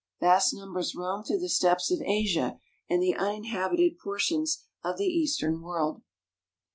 [0.19, 2.59] Vast numbers roam through the steppes of Asia
[2.89, 6.01] and the uninhabited portions of the Eastern world.